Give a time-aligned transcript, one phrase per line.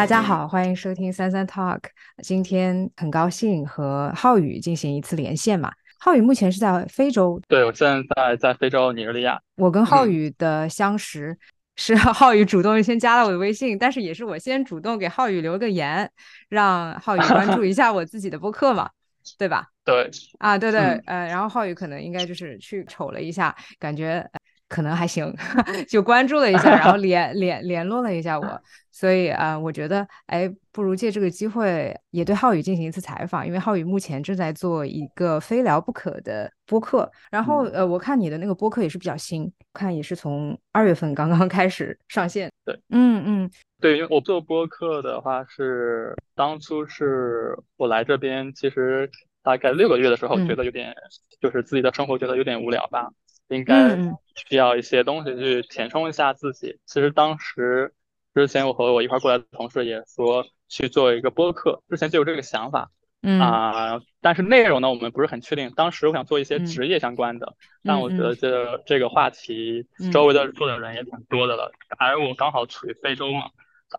[0.00, 1.80] 大家好，欢迎收听三三 Talk。
[2.22, 5.70] 今天很高兴和浩宇进行一次连线嘛。
[5.98, 9.38] 浩宇目前是在非洲，对我现在在非洲尼日利亚。
[9.56, 11.36] 我跟浩宇的相识
[11.76, 16.10] 是浩宇主动先加了我的微信，但是也是我先主动给浩宇留个言，
[16.48, 18.88] 让浩宇关注一下我自己的播客嘛，
[19.36, 19.66] 对吧？
[19.84, 24.26] 对，啊，对对，呃，然后浩宇可能应该就是去瞅了一下，感觉。
[24.70, 25.34] 可能还行，
[25.88, 42.48] 就关注了一下，然后 联联联络了一下我， 所以啊，我觉得哎，不如借这个机会也对浩宇进行一次采访，因为浩宇目前正在做一个非聊不可的播客，然后呃，我看你的那个播客也是比较新，看也是从二月份刚刚开始上线。
[42.64, 43.50] 对，嗯嗯，
[43.80, 49.10] 对，因为我做播客的话是当初是我来这边，其实
[49.42, 50.94] 大概六个月的时候，觉得有点
[51.40, 53.10] 就是自己的生活觉得有点无聊吧。
[53.50, 53.96] 应该
[54.34, 56.78] 需要一些东西去填充一下自己。
[56.86, 57.92] 其实当时
[58.32, 62.90] 之前我和我一块过来的同事也说去做一个播客，之前就有这个想法，
[63.22, 65.70] 嗯啊，但是内容呢我们不是很确定。
[65.76, 73.50] 当时我想做一些职业相关的，但我觉得这这个话题周围的做的人也挺多的了，而我刚好处于非洲嘛，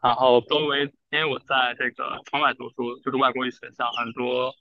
[0.02, 4.54] 然后周围因为我在这个窗外读书，就是外国语学校，很多。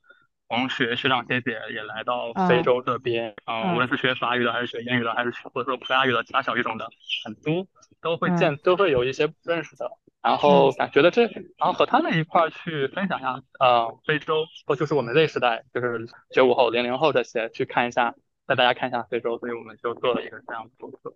[0.50, 6.88] 同学、学长、学姐也来到非洲这边，嗯，无论是学法语的，还是学英语的，还是或者说葡萄牙语的其他小语种的，
[7.24, 7.64] 很多
[8.02, 9.88] 都会见，都会有一些不认识的，
[10.20, 11.22] 然后感觉得这，
[11.56, 18.12] 然后和他们一块儿去分享一下，呃，非洲或就是我们 Z 时代，就是九五后、零零后这些，去看一下，
[18.44, 21.14] 带大家看一下非洲，所以我们就做了一个这样的播客。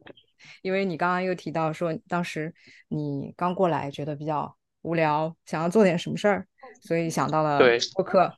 [0.62, 2.54] 因为你刚刚又提到说，当时
[2.86, 6.46] 你刚过来，觉得比较无聊，想要做点什么事儿，
[6.80, 7.58] 所以想到了
[7.96, 8.32] 播客。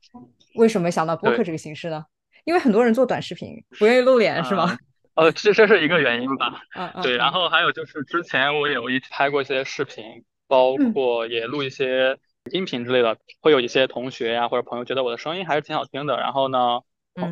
[0.57, 2.05] 为什么想到播客这个形式呢？
[2.45, 4.79] 因为很多人做短视频不愿意露脸，是吗？
[5.15, 6.61] 呃，这这是一个原因吧。
[6.77, 7.03] 嗯嗯。
[7.03, 10.05] 对，然后还有就是之前我有一拍过一些视频，
[10.47, 12.19] 包括也录一些
[12.53, 16.19] 音频之类的，会有一些同学呀或者朋友觉得我的声音还是挺好听的。
[16.19, 16.81] 然后呢，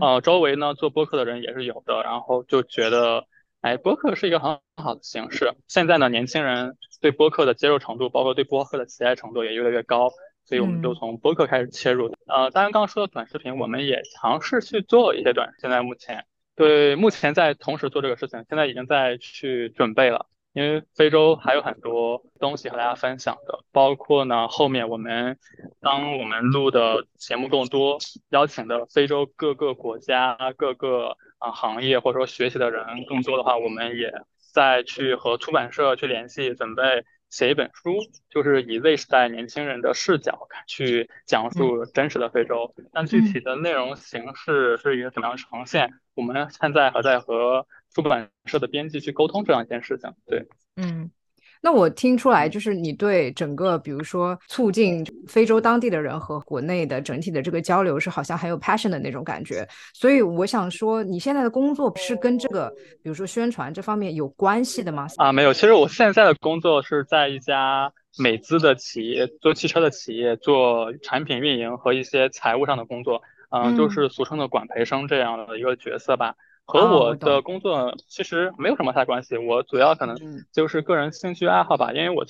[0.00, 3.24] 呃，周围呢做播客的人也是有的，然后就觉得，
[3.60, 5.52] 哎，播客是一个很好的形式。
[5.68, 10.10] 现在呢，年轻人对播客的接受程度，包括对播客的喜爱程度也越来越高。
[10.44, 15.54] 所以我们就从播客开始切入，呃，当然刚刚说的短视频，我们也尝试去做一些短。
[15.58, 20.26] 现在目前，对，目前在同时做这个事情，现在已经在去准备了。
[20.52, 25.36] 因为非洲还有很多东西和大家分享的，包括呢后面我们
[25.80, 34.12] 当我们录的节目更多，邀请的非洲各个国家、各个啊行业或者说学习的人更多的话，我们也
[34.52, 37.04] 再去和出版社去联系，准备。
[37.34, 37.98] 写一本书，
[38.30, 42.72] 就是以 Z 时代年轻人的视角去讲述真实的非洲。
[42.92, 50.14] 但具体的内容形式是一个怎么样呈现，我们现在还在和出版社的编辑去沟通这样一件事情。
[50.26, 50.46] 对，
[50.76, 51.10] 嗯。
[51.64, 59.66] 那我听出来，就是你对整个，比如说促进非洲当地的人和国内的整体的这个交流，是好像很有 passion 的那种感觉。
[59.94, 62.70] 所以我想说，你现在的工作是跟这个，
[63.02, 65.06] 比如说宣传这方面有关系的吗？
[65.16, 65.54] 啊，没有。
[65.54, 73.22] 其实我现在的工作是在一家美资的企业，做汽车的企业，做产品运营和一些财务上的工作。
[73.48, 76.34] 嗯，就是俗称的管培生这样的一个角色吧。
[76.64, 77.42] 和我的。
[77.42, 80.16] 工作其实没有什么太关系，我主要可能
[80.52, 82.24] 就是个人兴趣爱好吧，因为我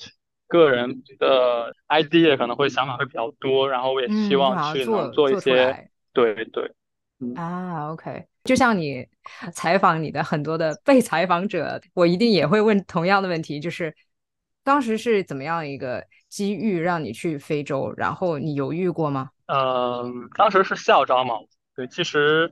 [0.47, 6.71] 个人的 idea 可能会想法会比较多，然后我也希望去能做一些，对对，
[7.35, 9.07] 啊，OK，就像你
[9.53, 13.95] 采访你的很多的被采访者，我一定也会问同样的问题，就是
[14.63, 19.29] 当时是怎么样一个机遇让你去非洲，然后你犹豫过吗？
[19.47, 21.35] 嗯，当时是校招嘛，
[21.75, 22.51] 对，其实。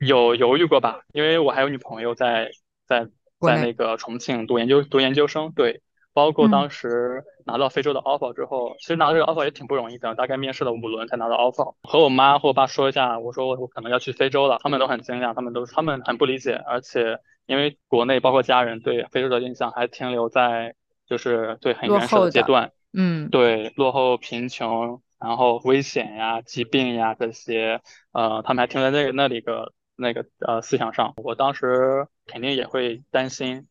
[0.00, 2.50] 有犹豫过吧，因为我还有女朋友在
[2.86, 3.06] 在
[3.38, 5.82] 在那个重庆读研究读研究生，对，
[6.14, 11.74] 包括当时拿到非洲的 offer 之后，其实拿到这个 offer 也挺不容易的，大概面试了五轮才拿到 offer。
[11.82, 20.74] 和我妈和我爸说一下，我说我我可能要去非洲了，他们都很惊讶，他们都他们很不理解，而且因为国内包括家人对非洲的印象还停留在
[21.06, 27.82] 就是对很原始的阶段，嗯，对，落后、贫穷，然后危险呀、疾病呀这些，
[28.12, 29.72] 呃，他们还停留在那那里个。
[30.00, 33.68] 那个呃思想上，我当时肯定也会担心，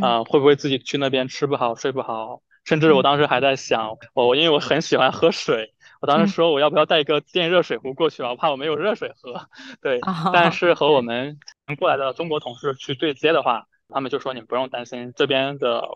[0.00, 9.48] 呃会不会自己去那边吃不好睡不好，甚至我当时还在想，我因为我很喜欢喝水，我当时说我要不要带一个电热水壶过去啊，我怕我没有热水喝。
[9.80, 10.00] 对，
[10.32, 11.38] 但是和我们
[11.78, 15.88] 过来的中国同事去对接的话，他们就说你不用担心，这边的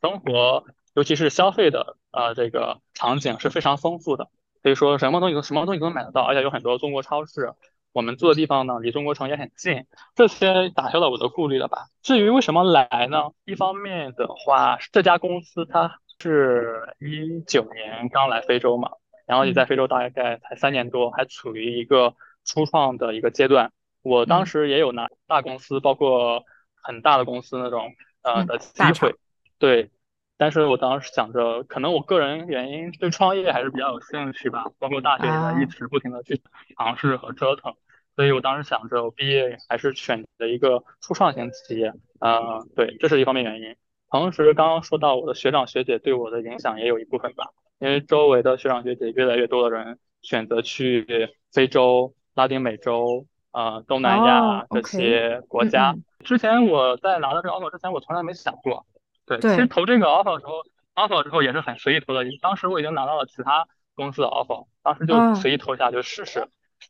[0.00, 0.64] 生活
[0.94, 4.28] 尤其是消费的呃这个场景是非常丰富的，
[4.62, 7.52] 所以说什么东西什么东西都能买得到，而且有很多中国超市。
[7.94, 9.86] 我们住的地方呢，离中国城也很近，
[10.16, 11.86] 这些打消了我的顾虑了吧？
[12.02, 13.30] 至于为什么来呢？
[13.44, 18.90] 一方面的话，这家公司它是一九年刚来非洲嘛，
[19.26, 23.70] 然后也在非洲大概才三年多，还处于一个初创的一个阶段。
[24.02, 26.42] 我当时也有拿大公司，包括
[26.82, 27.92] 很大的公司那种
[28.22, 29.14] 呃的机会，
[29.60, 29.90] 对。
[30.36, 36.40] 但是我当时想着，可能我个人原因对创业还是比较有兴趣吧，包括大学也在一直不停的去
[36.76, 37.74] 尝试和折腾，
[38.16, 43.76] 所以我当时想着，我毕业还是选择一个初创型企业，呃，对，这是一方面原因。
[44.10, 55.96] 同时，刚刚说到我的学长学姐对我的影响也有一部分吧，因为周围的学长学姐越来越多的人选择去非洲、拉丁美洲、呃东南亚这些国家。
[56.24, 58.86] 之前我在拿到这个 offer 之前，我从来没想过。
[59.26, 60.62] 对，其实投这个 offer 的时候
[60.94, 62.24] ，offer 之后也是很随意投的。
[62.42, 66.40] 当时我已经拿到了其他公司的 offer，当时就随意投一下就试试。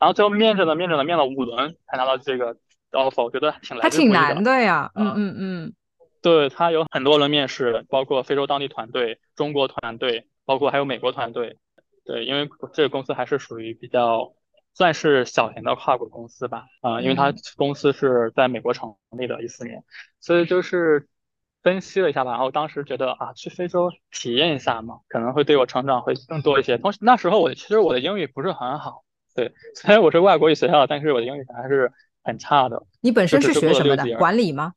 [0.01, 2.57] 然后最后面着呢，面着呢，面了五轮才拿到这个
[2.91, 4.91] offer，我觉得挺还挺难的呀。
[4.97, 5.73] 嗯嗯嗯。
[6.21, 11.59] 对他有很多轮面试，包括非洲当地团队、中国团队，包括还有美国团队。
[12.05, 14.33] 对，因为这个公司还是属于比较
[14.75, 16.65] 算是小型的跨国公司吧。
[16.81, 19.85] 啊，因为它公司是在美国成立的，一四年，
[20.19, 21.09] 所以就是。
[21.65, 26.79] 分析了一下吧，然后当时觉得啊，去非洲体验一下嘛，可能会对我成长会更多一些。
[26.79, 29.03] 同时那时候我其实我的英语不是很好，
[29.35, 31.91] 对，虽然我是外国语学校，但是我的英语还是
[32.23, 32.85] 很差的。
[33.01, 34.17] 你本身是学什么的？
[34.19, 34.75] 管理吗？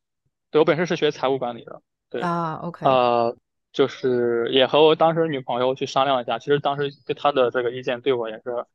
[0.49, 1.81] 对，我本身是学财务管理的。
[2.09, 2.85] 对啊，OK。
[2.85, 3.35] 呃，
[3.73, 8.65] 就是也和我当时女朋友去商量一下，其实当时对她的这个意见对我也是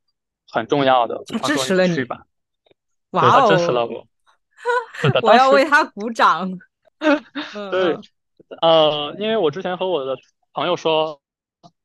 [0.46, 1.24] 很重要的。
[1.24, 2.26] 支持了你吧？
[3.12, 3.50] 哇哦！
[3.50, 4.06] 支持了我。
[5.22, 6.50] 我要为他鼓掌。
[7.70, 7.98] 对，
[8.60, 10.16] 呃，因为我之前和我的
[10.52, 11.20] 朋友说，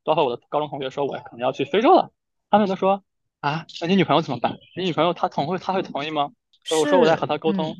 [0.04, 2.12] 包括我的高中同学说，我可能要去非洲了，
[2.50, 3.04] 他们都说
[3.40, 4.58] 啊，那你女朋友怎么办？
[4.76, 6.32] 你女朋友她同会，她会同意吗？
[6.70, 7.76] 我说我在和她沟通。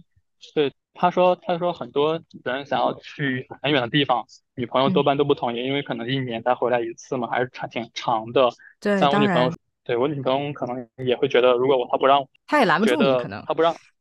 [0.54, 4.26] 对，他说，他说很多人想要去很远的地方，
[4.56, 8.50] 女朋友多半都不同意，因为可能一年才回来一次嘛，还是长挺长的。
[8.80, 9.52] 对，像我女朋友，
[9.84, 13.76] 对我女朋友可能也会觉得，如果我她不让，她也拦不住你，可能她不让。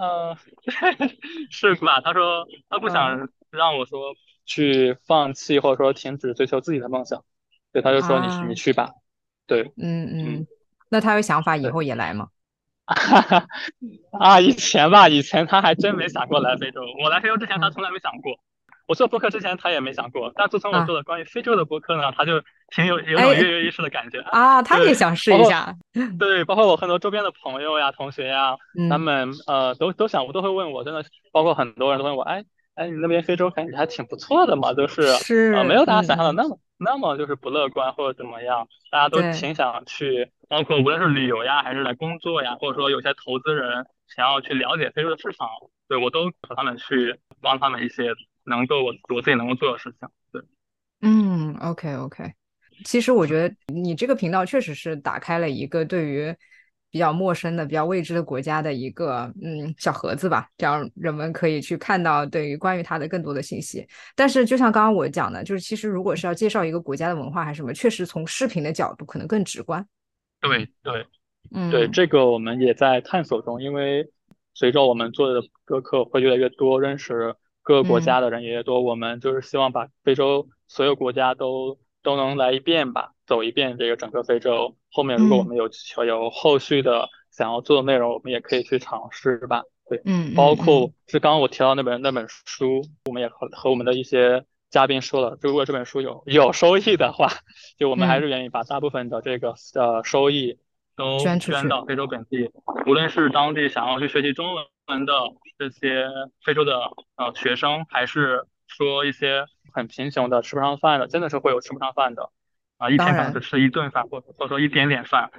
[0.00, 0.34] 呃，
[1.50, 2.00] 是吧？
[2.00, 4.14] 他说他不想让我说
[4.46, 7.22] 去放弃或者说停止追求自己的梦想，
[7.70, 8.90] 对，他就说你你去吧。
[9.46, 10.46] 对，嗯嗯。
[10.88, 12.28] 那他有想法以后也来吗？
[14.18, 16.80] 啊，以前吧，以前他还真没想过来非洲。
[17.02, 18.40] 我来非洲之前，他从来没想过。
[18.90, 20.32] 我做播客之前，他也没想过。
[20.34, 22.42] 但自从我做了关于非洲的播客呢，他就
[22.74, 24.60] 挺有有种跃跃欲试的感觉啊。
[24.64, 25.72] 他也想试一下。
[26.18, 28.56] 对，包括我很多周边的朋友呀、同学呀，
[28.90, 32.42] 他们呃都都想，我都会问我，真的，包括很多人都问我，哎
[32.74, 43.86] 哎，你那边非洲感觉还挺不错的嘛，就是是没有大家想象的那么那么就是不乐观或者怎么样，大家都挺想去，包括无论是旅游呀，还是来工作呀，或者说有些投资人
[44.16, 45.46] 想要去了解非洲的市场，
[45.88, 48.12] 对我都和他们去帮他们一些。
[48.50, 50.42] 能够我我自己能够做的事情，对，
[51.00, 52.34] 嗯，OK OK，
[52.84, 56.34] 其实我觉得你这个频道确实是打开了一个对于
[56.90, 63.86] 比较陌生的、比较未知的国家的一个嗯小盒子吧，这样人们可以去看到对于关于它的更多的信息。
[64.16, 69.86] 但是就像刚刚我讲的，就是其实如果是要介绍一个国家的文化还是什么，确实从视频的角度可能更直观。
[70.40, 71.06] 对对，
[71.52, 74.10] 嗯，对这个我们也在探索中，因为
[74.54, 77.34] 随着我们做的播客会越来越多，认识。
[77.70, 84.74] 各个国家的人也多，我们就是希望把非洲所有国家都都能来一遍吧，走一遍这个整个非洲。
[84.90, 85.70] 后面如果我们有
[86.04, 89.62] 有后续的想要做的内容，我们也可以去尝试吧。
[89.88, 97.28] 对，嗯，包括是刚刚我提到那本那本书，我们也和和我们的一些嘉宾说了，如果这本书有有收益的话，
[97.78, 100.58] 就我们还是愿意把大部分的这个呃收益
[100.96, 102.50] 都捐到非洲本地，
[102.88, 104.64] 无论是当地想要去学习中文。
[104.90, 105.14] 们的
[105.56, 106.06] 这些
[106.44, 106.78] 非洲的
[107.16, 112.30] 呃学生，还是说一些很贫穷的吃不上饭的，真的是会有吃不上饭的
[112.76, 115.30] 啊，一天可能只吃一顿饭，或或者说一点点饭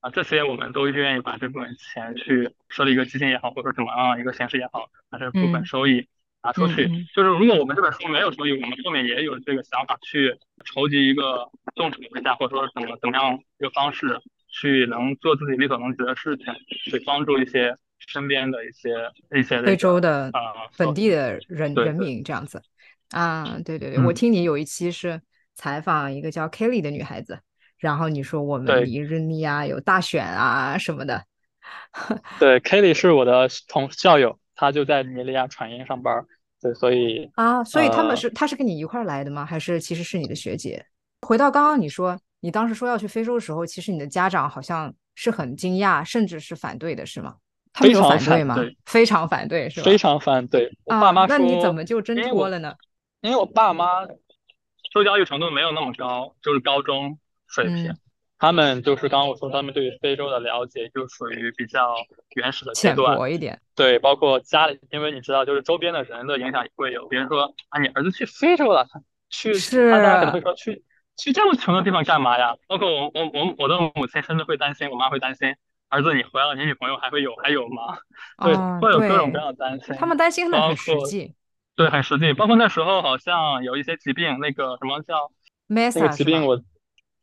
[0.00, 6.08] 啊，这些我们都愿意把这部分钱去设立一个基金也好，或者说怎么样一个形式也好，把这部分收益
[6.42, 6.88] 拿出去。
[7.14, 16.46] 就是如果我们这本书没有收益，我们后面也有这个想法去筹集一个众筹一下，或者说怎么怎么样一个方式，去能做自己力所能及的事情，
[16.84, 17.76] 去帮助一些。
[18.06, 18.94] 身边的一些
[19.38, 22.62] 一些非洲的啊本地的人人民这样子
[23.10, 25.20] 啊，对对对，我听你有一期是
[25.54, 27.38] 采访一个叫 Kelly 的女孩子，
[27.78, 31.24] 然后你说我们尼日利亚有大选啊什么的。
[32.38, 36.26] 对，Kelly 是我的同校友，她就在尼日利亚传音上班，
[36.60, 39.44] 对，所以啊，所以他们是他是跟你一块来的吗？
[39.44, 40.84] 还是其实是你的学姐？
[41.22, 47.36] 回到刚刚你说你当时说要去非洲的时候，其实你的家长好像是很惊讶，甚至是反对的，是吗？
[47.74, 48.56] 非常反对吗？
[48.86, 49.84] 非常反对是吧？
[49.84, 50.70] 非常反对。
[50.84, 52.74] 我爸妈说，那你怎么就挣脱了呢？
[53.20, 54.06] 因为我爸妈
[54.92, 57.94] 受教育程度没有那么高，就是高中水平。
[58.36, 61.94] 他们就是刚刚我说，他们对于非洲的了解就属于比较
[62.34, 63.58] 原始的阶段，浅一点。
[63.74, 67.08] 对，包括家里，因为你知道，就是周边的人的影响也会有。
[67.08, 68.86] 别人说啊，你儿子去非洲了，
[69.30, 69.54] 去，
[69.90, 70.84] 大家可能会说去
[71.16, 72.56] 去这么穷的地方干嘛呀？
[72.66, 75.54] 包括我我我我的母亲甚至会担心，我妈会担心，
[75.88, 77.98] 儿子你回来了，你女朋友还会有还有吗？
[78.42, 79.94] 对，会有各种各样的担心。
[79.96, 81.34] 他们担心的很实际。
[81.76, 82.32] 对，很实际。
[82.32, 85.30] 包括那时候好像有一些疾病，那个什么叫
[85.66, 86.60] 那个疾病，我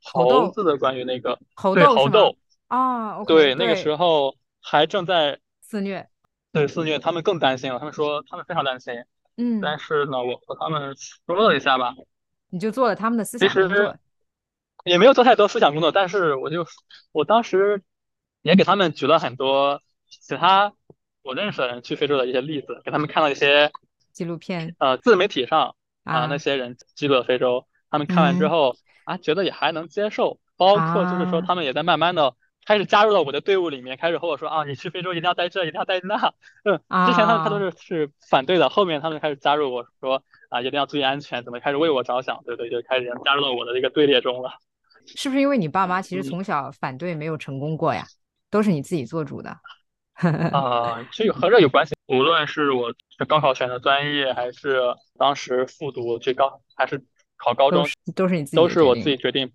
[0.03, 1.39] 猴子的关于那个
[1.73, 2.35] 对猴痘
[2.67, 6.07] 啊，对，那个时候还正在肆虐，
[6.51, 7.79] 对肆虐，他们更担心了。
[7.79, 8.93] 他们说他们非常担心，
[9.37, 11.93] 嗯，但是呢，我和他们说了一下吧，
[12.49, 13.95] 你就做了他们的思想工作，
[14.83, 16.65] 也没有做太多思想工作，但是我就
[17.11, 17.81] 我当时
[18.41, 20.73] 也给他们举了很多其他
[21.23, 23.71] 我认识的人去非洲的一些例子，给他们看了一些。
[24.11, 36.33] 纪录片，呃，自媒体上啊，那些人记录了非洲，他们看完之后啊，觉得也还能接受，包括就是说，他们也在慢慢的开始加入到我的队伍里面，开始和我说啊，你去非洲一定要带这，一定要带那。
[36.65, 44.51] 嗯，之前他们他都是是反对的，后面他们开始加入我说啊，一定要注意安全，怎么开始为我着想，对对，就开始加入到我的这个队列中了。
[45.05, 48.03] 是不是因为你爸妈其实从小反对没有成功过呀？
[48.51, 49.57] 都是你自己做主的。
[50.53, 51.95] 啊，其实和这有关系。
[52.05, 52.93] 无论是我
[53.27, 54.79] 高考选的专业，还是
[55.17, 57.03] 当时复读最高，还是
[57.37, 59.51] 考高中，都是你自己，都是我自己决定，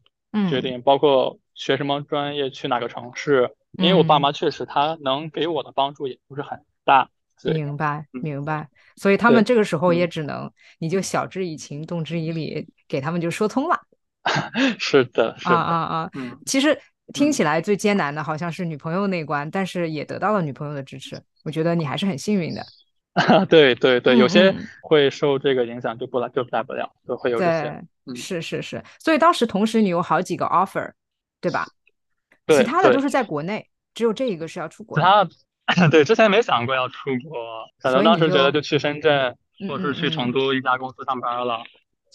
[0.51, 0.83] 决定。
[0.83, 7.09] 包括学什么专业，去哪个城市，因为我爸妈确实他能给我的帮助也不是很大。
[7.45, 8.69] 明白，明白。
[8.97, 13.79] 所以他们这个时候也只能，你就晓之以情，动之以理，给他们就说通了。
[14.81, 16.11] 是的，是的，啊啊啊！
[16.45, 16.81] 其实。
[17.13, 21.21] 听起来最艰难的好像是女朋友那关，但是也得到了女朋友的支持。
[21.45, 22.65] 我觉得你还是很幸运的。
[23.49, 27.83] 对对对，有些会受这个影响就不来就来不了，就会有这些。
[28.15, 30.93] 是是是，所以当时同时你有好几个 offer，
[31.41, 31.67] 对吧？
[32.45, 32.59] 对。
[32.59, 34.99] 其他的都是在国内，只有这一个是要出国。
[34.99, 35.27] 其他
[35.91, 37.41] 对之前没想过要出国，
[37.81, 39.35] 可能当时觉得就去深圳
[39.69, 41.59] 或是去成都一家公司上班了，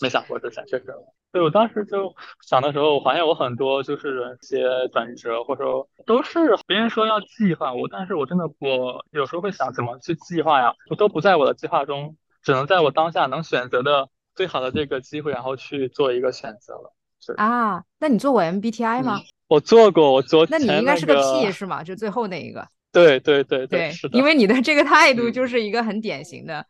[0.02, 0.86] 没想过之前确实。
[1.32, 16.94] 对我当时就想的时候，我发现我很多就是一些转折，或者说都是别人说要计划我，但是我真的我有时候会想怎么去计划呀，我都不在我的计划中，只能在我当下能选择的最好的这个机会，然后去做一个选择了。
[17.20, 19.22] 是啊，那你做过 MBTI 吗？
[19.48, 20.46] 我做过，我做。
[20.50, 21.84] 那你应该是个 P 是吗？
[21.84, 22.68] 就最后那一个。
[22.92, 24.18] 对对对对，是的。
[24.18, 26.66] 因为你的这个态度就是一个很典型的。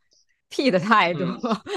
[0.51, 1.25] P 的态度，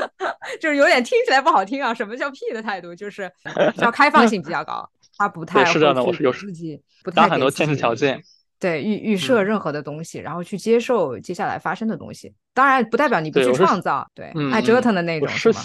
[0.61, 1.95] 就是有点听起来不好听啊。
[1.95, 2.95] 什么叫 P 的态度？
[2.95, 3.31] 就是
[3.79, 6.03] 叫开放性比较高， 他不太是这样的。
[6.05, 8.21] 我是有自己不太很多限制条件，
[8.59, 12.35] 对预预设任何的东西，然后去接受接下来发生的东西。
[12.53, 15.61] 当然，不代表你不去创造，对爱折腾的那种是吗？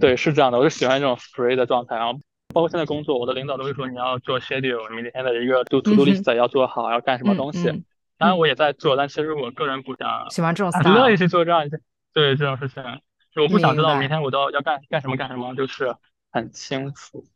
[0.00, 0.58] 对， 是这样的。
[0.58, 1.96] 我是喜欢这种 free 的状态。
[1.96, 2.18] 然后，
[2.54, 7.64] 包括现在工作，我的领导都会说你要做 schedule，明天的一个 do to do list 要做好，要干什么东西。
[8.16, 11.78] 当然，我也在做，但其实我个人不想喜欢这种，不乐意去做这样一些。
[12.14, 12.82] 对这种事情，
[13.34, 15.94] 就我不想知道明天我都要干干什么干什么，就是
[16.30, 17.26] 很清楚。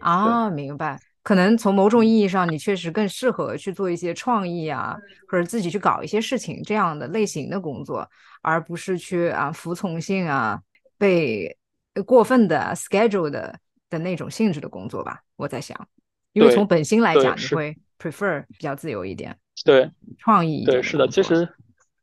[0.00, 1.00] 啊，明白。
[1.22, 4.96] 可能从某种意义上，你确实更适合去做一些创意啊，
[5.28, 8.08] 或者自己去搞一些事情这样的类型的工作，
[8.42, 10.60] 而不是去啊服从性啊
[10.98, 11.56] 被
[12.04, 13.58] 过分的 schedule 的
[13.90, 15.20] 的那种性质的工作吧。
[15.34, 15.88] 我在想，
[16.32, 20.76] 因为从本心来讲，你会 prefer 比较自由一点，对，创意一点。
[20.76, 21.48] 对，是的，其实。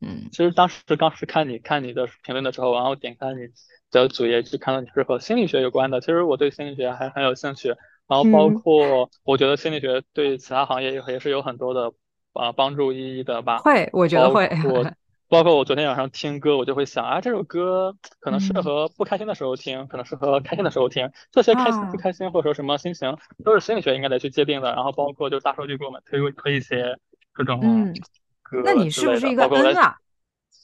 [0.06, 3.48] 嗯，其实当时当时看你看你的评论的时候，然后点开你
[3.90, 6.02] 的主页，去看到你是和心理学有关的。
[6.02, 7.70] 其实我对心理学还很有兴趣，
[8.08, 11.94] 然后包括我觉得心理学对其他行业也也是有很多的
[12.34, 13.60] 啊帮助意义的吧。
[13.60, 14.50] 会，我觉得会。
[14.70, 14.86] 我
[15.30, 21.10] 包括我昨天晚上听歌，我就会想啊，这首歌可能适合不开心的时候听，可能适合开心的时候听。
[21.32, 24.74] 这些开心不开心或者说什么心情，都是心理学应该得去界定的。
[24.76, 26.98] 然后包括就大数据给我们推推一些
[27.36, 27.94] 这种。
[28.64, 29.96] 那你是不是一个 N 啊？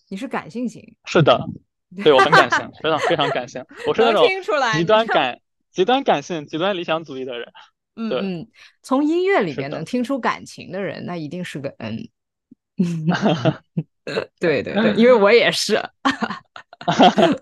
[0.09, 0.95] 你是感性型？
[1.05, 1.39] 是的，
[2.03, 3.63] 对我很感性，非常非常感性。
[3.87, 4.27] 我是那种
[4.73, 5.39] 极端感、
[5.71, 7.51] 极端感性、极端理想主义的人。
[7.95, 8.47] 嗯嗯，
[8.81, 12.09] 从音乐里边能听出感情的人，那一定是个 N。
[14.39, 15.79] 对对对，因为我也是。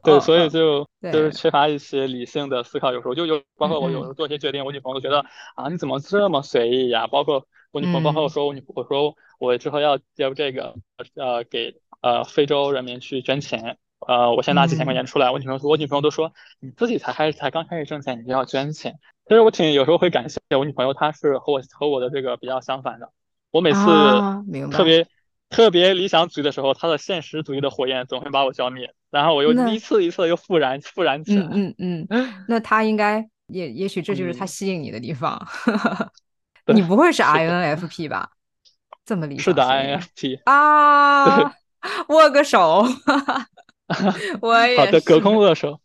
[0.03, 5.23] 对，所以就就是缺乏一些理性的思考，有时候就有，包括我有时候做一些决定，我女朋友都觉得
[5.55, 7.07] 啊，你怎么这么随意呀？
[7.07, 7.45] 包括
[7.77, 9.15] 我女朋友，包括我说我女，我说。
[9.39, 10.73] 我之后要要这个
[11.13, 18.95] 呃给呃非洲人民去捐钱，呃我先拿几千块钱出来，我女朋友我女朋友都说你自己才开始才刚开始挣钱，你就要捐钱。
[19.27, 23.11] 其实我挺有时候会感谢我女朋友，她是和我和我的这个比较相反的。
[23.51, 23.79] 我每次
[24.71, 25.07] 特别
[25.51, 31.47] 特别理想主义的时候，她的现实主义的火焰总会把我浇灭，然后我又一次一次又复燃复燃起来。
[31.51, 35.47] 嗯嗯嗯，那她应该也也许这就是她吸引你的地方。
[36.73, 38.29] 你不会是 INFP 吧？
[39.05, 41.53] 这么理是的，INFP 啊，
[42.09, 42.85] 握个手，
[44.41, 45.79] 我也好的，隔空握手，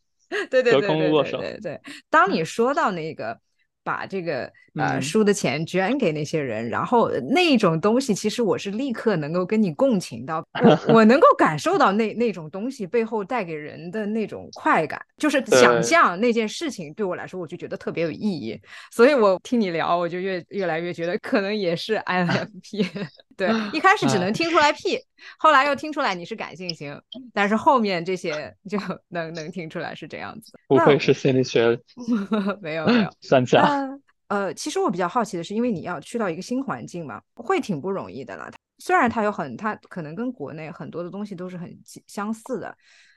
[0.50, 1.80] 对对对对对对。
[2.10, 3.38] 当你说到那个。
[3.84, 18.60] 把这个呃输的钱捐给那些人，然后那种东西，其实我是立刻能够跟你共情到，我 我能够感受到那那种东西背后带给人的那种快感，就是想象那件事情对我来说，我就觉得特别有意义。
[18.90, 22.86] 所以我听你聊，我就越越来越觉得可能也是 INFP。
[23.34, 25.00] 对，一开始只能听出来 P，
[25.38, 27.00] 后来又听出来你是感性型，
[27.32, 30.52] 但是后面这些就 能能听出来是这样子。
[30.68, 31.78] 不会是心理学？
[32.60, 33.44] 没有没有，算
[33.76, 33.98] 假。
[34.28, 38.50] 呃，其实我比较好奇的是，因为你要去到一个新环境嘛，会挺不容易的了。
[38.78, 42.74] 虽然它有很，它可能跟国内很多的东西都是很相似的，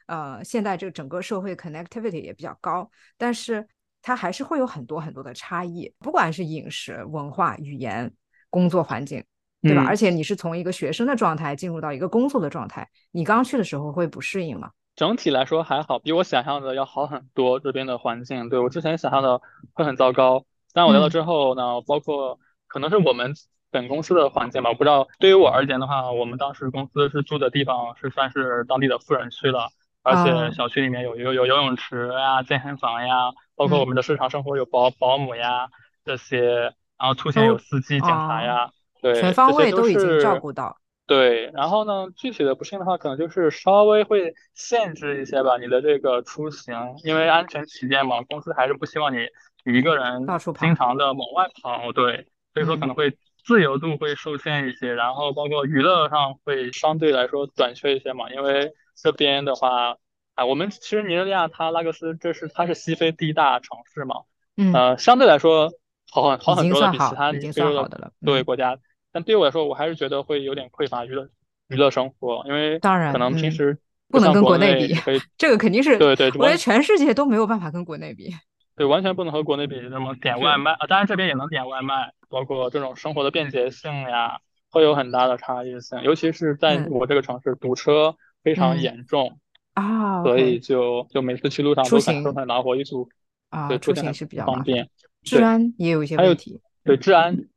[0.08, 3.66] 呃，现在这个整个社会 connectivity 也比较高，但是
[4.02, 8.12] 它还是会有很多很多的差异，不管是饮食、文化、语言、
[8.50, 9.24] 工作环境，
[9.62, 9.86] 对吧？
[9.88, 14.70] 而且你是从一个学生的状态进入到一个工作的状态，你刚去的时候会不适应吗？
[14.96, 17.60] 整体来说还好，比我想象的要好很多。
[17.60, 19.42] 这边的环境，对我之前想象的
[19.74, 20.46] 会很糟糕。
[20.74, 23.34] 但我来了之后呢，包括可能是我们
[23.72, 25.08] 本公司的环境吧，我不知道。
[25.20, 29.68] 对于我而言的话，我们当时公司是住的地方是算是当地的富人区了，
[30.02, 35.68] 而且小区里面有有有游泳池呀、健身房呀，包括我们的日常生活有保保姆呀
[36.06, 38.70] 这些，然后出行有司机警察呀，
[39.02, 40.78] 对，全方位都已经照顾到。
[41.08, 49.28] 对，然后呢，具体的不适应的话，可能就是稍微会限制一些吧，你的这个出行，因为安全起见嘛，公司还是不希望你。
[49.68, 50.28] 一个人
[50.60, 59.98] 经常的往外跑，对，所以说可能会自由度会受限一些，然后包括娱乐上会相对来说短缺一些嘛，因为这边的话，
[60.36, 64.18] 啊，我们其实尼日利亚它拉各斯这是它是西非第一大城市嘛，
[64.56, 65.72] 嗯，呃，相对来说
[66.12, 68.78] 好很好很多的比其他非洲的对国家，
[69.16, 71.26] 但对我来说我还是觉得会有点匮乏娱乐
[71.70, 74.94] 娱乐生活，因为当然可能平时不能跟国内比，
[75.38, 78.30] 这个肯定是对对，我觉得全世界都没有办法跟国内比。
[78.76, 79.80] 对，完全不能和国内比。
[79.90, 80.86] 那么点外卖啊？
[80.90, 84.38] 当然这边也能点外卖，包括这种生活的便捷性呀，
[84.70, 86.02] 会有很大的差异性。
[86.04, 89.40] 尤其是在我这个城市，堵车非常严重
[89.76, 93.08] 啊，所以就就每次去路上都感受很恼火，一组
[93.50, 94.90] 啊，对，出行是比较方便。
[95.24, 96.60] 治安也有一些问题。
[96.84, 97.48] 对，治安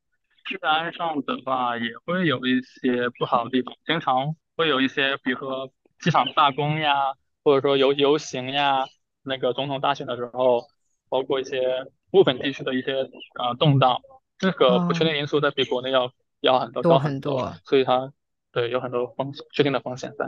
[0.49, 8.87] 治安上的话也会有一些不好的地方，经常会有一些，比如说机场罢工呀，或者说游游行呀，
[9.23, 10.67] 那个总统大选的时候。
[11.11, 13.99] 包括一些部分地区的一些呃动荡，
[14.37, 18.13] 这个不确定因素在比国内要要很多高很多，所以它
[18.53, 20.27] 对有很多风确定的风险在。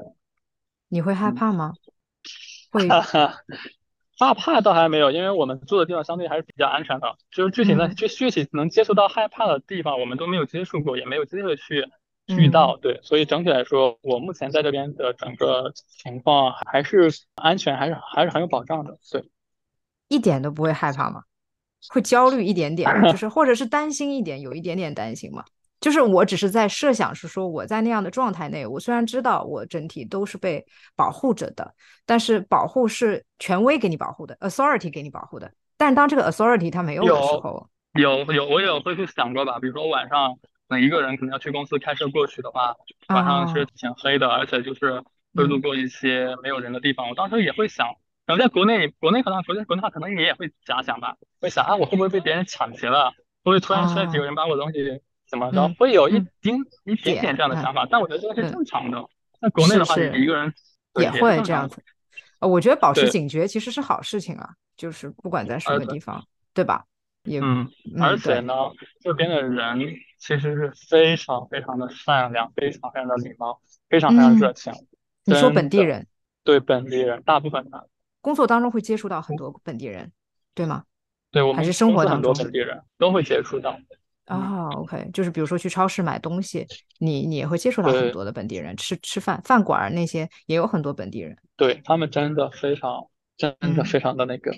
[0.89, 1.75] 你会害怕吗？
[2.73, 2.89] 会
[4.21, 7.17] 害怕倒还没有，因为我们住的地方相对还是比较安全的。
[7.31, 11.89] 就是具体的具具体能接触到害怕的地方，我们都没有接触过，也没有机会去
[12.29, 12.77] 遇到。
[12.77, 18.99] 对，所以整体来说，我目前在这边的整个情况还是安全，还是还是很有保障的。
[19.11, 19.25] 对。
[20.09, 21.23] 一点都不会害怕吗？
[21.89, 25.45] 会焦虑一点点，就是 或者是担心一点，有一点点担心吗？
[25.81, 30.65] 就是我只是在设想，是说我在那样的状态内，我虽然知道我整体都是被
[30.95, 35.51] 保护着的，但是保护是权威给你保护的，authority 给你保护的。
[35.79, 39.59] 但是当这个 authority 它没有的时候，有有我有会去想过吧？
[39.59, 40.39] 比如说晚上
[40.69, 42.77] 那一个人可能要去公司开车过去的话，
[43.09, 45.03] 晚上是挺黑的，而且就是
[45.35, 47.87] 会路过一些没有人的地方，我当时也会想。
[48.27, 53.11] 然后在国内，国内可能，国内国内话，可能你也会假想吧，会想啊，我会不会被别人抢劫了？
[53.43, 55.69] 会不会突然出来几个人把我东西怎么着？
[55.79, 59.03] 会有一丁一点点这样的想法，但我觉得这个是正常的。
[59.41, 60.53] 那国内的话，你一个人
[60.97, 61.83] 也会这样子。
[62.41, 66.85] 呃，我觉得保持警觉其实是好事情啊，就是不管在什么地方，对吧？
[67.25, 67.69] 也嗯，
[68.01, 68.55] 而且呢，
[69.01, 69.79] 这边的人
[70.19, 74.73] 其实是非常非常的善良，非常非常的礼貌，非常非常热情。
[75.25, 76.07] 你说本地人？
[76.43, 77.89] 对本地人，大部分的。
[78.23, 80.11] 工作当中会接触到很多本地人，
[80.55, 80.85] 对吗？
[81.31, 83.79] 对，我们还是生活当中很多本地人都会接触到。
[84.27, 86.67] 哦，OK，就是比如说去超市买东西，
[86.99, 91.37] 你你也会接触到很多的本地人，吃吃饭饭馆那些也有很多本地人。
[91.57, 93.07] 对他们真的非常
[93.37, 94.53] 真的非常的那个，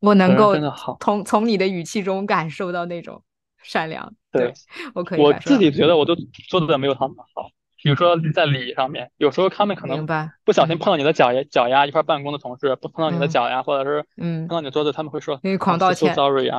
[0.00, 3.22] 我能够真的好，从从你的语气中感受到那种
[3.62, 4.12] 善良。
[4.30, 4.52] 对，
[4.94, 5.20] 我可以。
[5.20, 6.14] 我自己觉得我都
[6.48, 7.48] 做的没有他们好。
[7.82, 10.06] 比如说在礼仪上面，有时候他们可能
[10.42, 16.58] 不小心碰到你的脚呀，脚丫，一块办公的同事不碰到你的脚丫，或者是嗯碰到你的桌子，他们会说狂道歉，sorry 啊，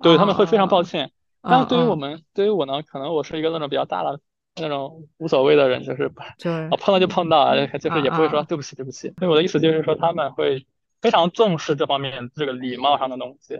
[0.00, 1.10] 对他们会非常抱歉。
[1.48, 4.20] 但是对于我们，对于我呢，可能我是一个那种比较大的
[4.56, 9.12] 那种无所谓的人，就是啊碰到就碰到啊，就是也不会说对不起对不起。
[9.18, 10.66] 所以我的意思就是说，他们会
[11.00, 13.58] 非常重视这方面这个礼貌上的东西。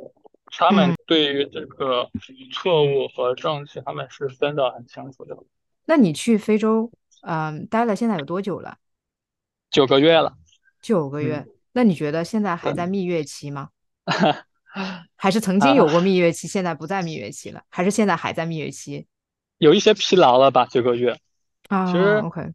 [0.51, 2.09] 他们对于这个
[2.53, 5.37] 错误和正确，他们是分的很清楚的。
[5.85, 6.91] 那你去非洲，
[7.23, 8.79] 嗯，待了现在有多久了？
[9.71, 10.35] 九个月了。
[10.81, 11.47] 九个月。
[11.73, 13.69] 那你觉得现在还在蜜月期吗？
[15.17, 17.63] 还是曾经有过蜜月期，现在不在蜜月期了？
[17.69, 19.07] 还是现在还在蜜月期？
[19.59, 20.67] 有一些疲劳了吧？
[20.71, 21.19] 这个月。
[21.69, 22.53] 啊，其实 OK。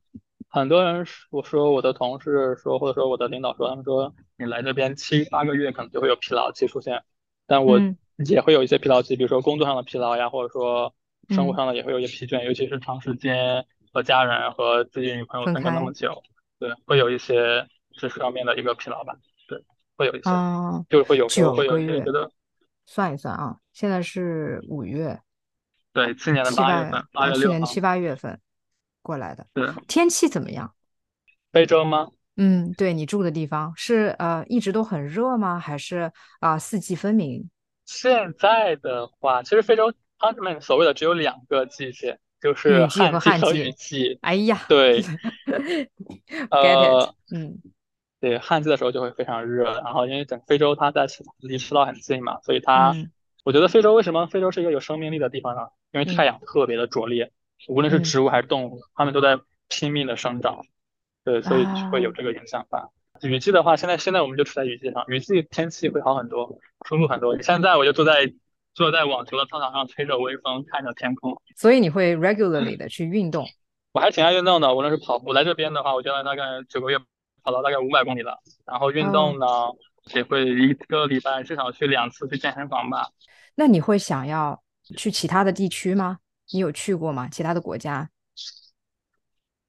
[0.50, 7.02] 很多人，我说我的同事说，或者说我的领导说，他们说你来这边七八个月，可能就会有疲劳期出现。
[7.48, 7.80] 但我
[8.18, 10.94] 也会有一些疲劳期，比如说工作上的疲劳呀，或者说
[11.30, 16.22] 生活上的也会有一些疲倦，尤其是长时间和家人和自己女朋友分开那么久，
[16.60, 19.33] 对，会有一些这方面的一个疲劳吧，对，
[19.98, 20.30] 会有一些，
[20.90, 22.32] 就是会有九个月，觉得
[22.86, 25.20] 算一算啊，现在是五月，
[25.94, 28.40] 对，去年的八月份，八月去年七八月份
[29.02, 30.74] 过来的，对，天气怎么样？
[31.52, 32.10] 非洲吗？
[32.36, 35.60] 嗯，对你住的地方是呃一直都很热吗？
[35.60, 37.48] 还是啊四季分明？
[37.86, 44.18] 现在的话，其实非洲他们所谓的只有两个季节，就是旱季和雨季。
[44.22, 45.04] 哎呀，对，
[46.50, 47.60] 呃，嗯，
[48.24, 51.08] 对，旱季的时候就会非常热，然后因为整非洲它在
[51.42, 52.96] 离赤道很近嘛，所以它，
[53.44, 55.64] 我觉得非洲为什么非洲是一个有生命力的地方呢？
[55.92, 57.34] 因为太阳特别的灼烈，
[57.68, 60.62] 无论是植物还是动物，它们都在拼命的生长。
[61.26, 62.92] 对，所以会有这个影响吧。
[63.22, 66.58] 雨季的话，现在现在我们就处在雨季上，雨季天气会好很多，
[66.88, 67.42] 舒服很多。
[67.42, 68.34] 现在我就坐在
[68.74, 71.42] 坐在网球的操场上，吹着微风，看着天空。
[71.58, 73.46] 所以你会 regularly 的去运动？
[73.92, 76.98] 我还挺爱运动的，无论是跑步，来这边的话，我觉得大概九个月
[77.44, 78.40] 跑了大概五百公里了。
[78.66, 79.46] 然后运动呢，
[80.16, 83.10] 也会一个礼拜至少去两次去健身房吧。
[83.56, 84.64] 那你会想要
[84.98, 86.20] 去其他的地区吗？
[86.52, 87.30] 你有去过吗？
[87.30, 88.10] 其他的国家？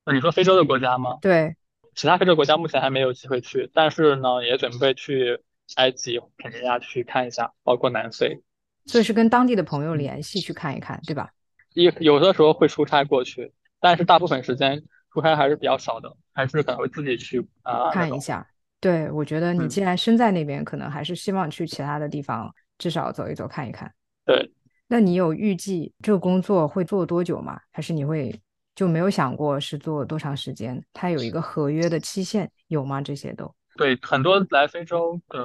[0.04, 1.18] 那你说非洲的国家吗？
[1.22, 1.56] 对，
[1.94, 5.40] 其他非洲国家目前还没有机会去，但是呢，也准备去
[5.76, 8.42] 埃及、肯尼亚去看一下，包括南非。
[8.86, 11.30] 所以是跟当地的朋友联系去看一看，对吧？
[11.72, 14.82] 一有的时候会出差过去，但是大部分时间
[15.14, 18.46] 出差还是比较少的，还是可能会自己去啊看一下。
[18.80, 23.90] 对，我觉得你既然身在那边，可能还是希望去其他的地方至少走一走、看一看。
[24.26, 24.52] 对，
[24.88, 27.60] 那你有预计这个工作会做多久吗？
[27.70, 28.38] 还是你会？
[28.74, 30.84] 就没有想过是做多长时间？
[30.92, 33.00] 它有一个合约的期限有吗？
[33.00, 35.38] 这些都对，很多来非洲的，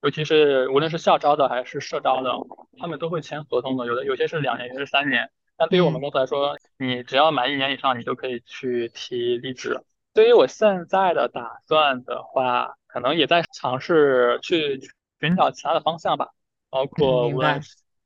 [0.00, 2.30] 尤其是无论是校招的还是社招的，
[2.78, 3.84] 他们都会签合同的。
[3.84, 5.30] 有的有些是两年，有些是三年。
[5.56, 9.80] 但对于我们公司来说，你只要满一年以上，你就可以去提离职。
[10.12, 14.80] 对于我现在的打算的话，可能也在尝试去
[15.20, 16.30] 寻找其他的方向吧，
[16.70, 17.60] 包括无论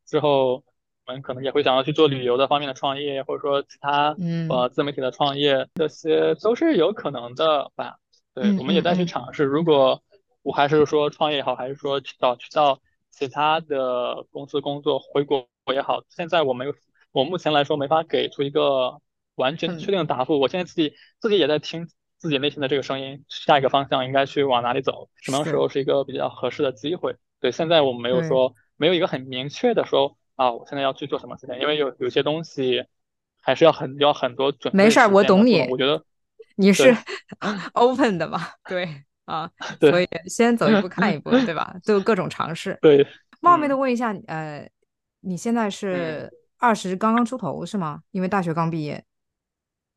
[0.07, 1.23] 之后我们。
[1.23, 4.15] 可能也会想要去做旅游的方面的创业，或者说其他
[4.49, 7.97] 呃自媒体的创业，这些都是有可能的吧。
[8.33, 9.43] 对，我们也在去尝试。
[9.43, 10.01] 如果
[10.43, 12.79] 我还是说创业也好，还是说去找去到
[13.11, 16.73] 其他的公司工作，回国也好，现在我们
[17.13, 19.01] 我目前来说没法给出一个
[19.35, 20.39] 完全确定的答复。
[20.39, 27.17] 我现在自己自己也在听自己内心的这个声音，下一个方向应该去往哪里走，什么时候是一个比较合适的机会？
[27.41, 30.17] 对，现在我们没有说没有一个很明确的说。
[30.37, 31.59] 啊，我现在要去做什么事情？
[31.61, 32.83] 因为有有些东西
[33.43, 34.85] 还是要很要很多准备。
[34.85, 35.69] 没事儿，我懂你。
[35.69, 36.03] 我觉得
[36.57, 36.97] 你是
[37.75, 38.41] open 的嘛？
[38.67, 38.89] 对
[39.27, 41.77] 啊， 所以先走一步 看一步，对吧？
[41.85, 42.79] 都有各种尝试。
[42.81, 43.07] 对，
[43.43, 44.67] 冒昧的问一下，呃，
[45.21, 48.03] 你现在是二十刚刚出头是吗？
[48.11, 49.03] 因为大学刚毕业。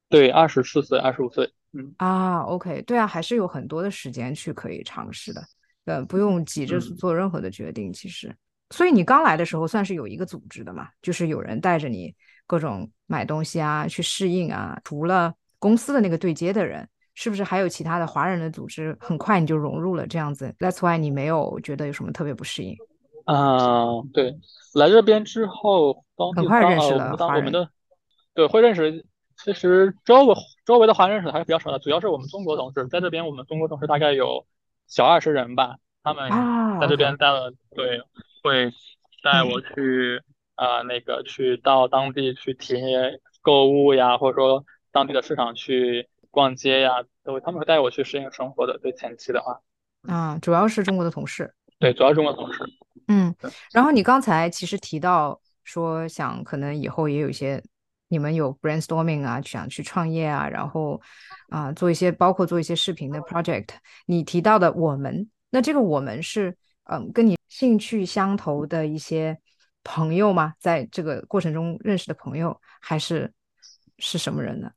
[0.10, 1.54] 对，二十四岁，二十五岁。
[1.73, 5.43] 嗯啊，OK，对啊，还是有很多的时间去可以尝试的，
[5.86, 8.34] 呃，不用急着做任何的决定，其实。
[8.69, 12.15] 所以你刚来的时候算是有一个组织的嘛，就是有人带着你
[12.47, 14.80] 各种买东西啊，去适应啊。
[14.84, 18.95] 除了公司的那个对接的人，是不是还有其他的华人的组织？
[19.02, 20.56] 很快你就融入了这样子。
[20.60, 22.78] That's why 你没有觉得有什么特别不适应？
[23.25, 24.38] 嗯，对，
[24.73, 26.03] 来这边之后，
[26.36, 27.51] 很快认识了华人。
[28.33, 29.05] 对，会认识。
[29.36, 33.25] 其实周围周围的华人认识的还是比较少的，主要是我们中国同事在这边。
[33.25, 34.45] 我们中国同事大概有
[34.88, 36.29] 小二十人吧，他们
[36.79, 38.01] 在这边待了对。
[38.43, 38.73] 会
[39.23, 40.21] 带我去
[40.55, 48.77] 啊，那个去到当地去体验购物呀，或者说当地的市场去逛街呀，都他们会带我去适应生活的。
[48.79, 49.62] 对前期的话，
[50.13, 52.65] 啊，主要是中国的同事，对，主要是中国同事。
[53.07, 53.35] 嗯，
[53.71, 57.63] 然后你刚才其实提到说，想可能以后也有一些
[58.07, 61.01] 你们有 brainstorming 啊，想去创业啊，然后
[61.49, 63.69] 啊做一些包括做一些视频的 project。
[64.05, 66.57] 你提到的我们，那这个我们是。
[66.91, 69.39] 嗯，跟你兴趣相投的一些
[69.85, 70.53] 朋友吗？
[70.59, 73.31] 在这个过程中认识的朋友，还是
[73.99, 74.69] 是什么人呢？